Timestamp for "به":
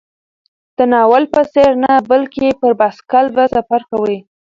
3.35-3.43